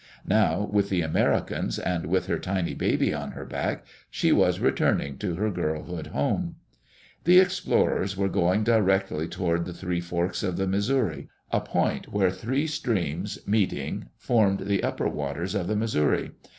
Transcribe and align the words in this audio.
Now, 0.25 0.67
with 0.73 0.89
the 0.89 1.03
Americans, 1.03 1.77
and 1.77 2.07
with 2.07 2.25
her 2.25 2.39
tiny 2.39 2.73
baby 2.73 3.13
on 3.13 3.33
her 3.33 3.45
back, 3.45 3.85
she 4.09 4.31
was 4.31 4.59
returning 4.59 5.19
to 5.19 5.35
her 5.35 5.51
girlhood 5.51 6.07
home. 6.07 6.55
The 7.25 7.37
explorers 7.39 8.17
were 8.17 8.27
going 8.27 8.63
directly 8.63 9.27
toward 9.27 9.65
the 9.65 9.73
Three 9.75 10.01
Forks 10.01 10.41
of 10.41 10.57
the 10.57 10.65
Missouri— 10.65 11.29
a 11.51 11.61
point 11.61 12.11
where 12.11 12.31
three 12.31 12.65
streams, 12.65 13.37
meeting, 13.45 14.07
formed 14.17 14.61
the 14.61 14.81
upper 14.83 15.07
waters 15.07 15.53
of 15.53 15.67
the 15.67 15.75
Missouri. 15.75 16.31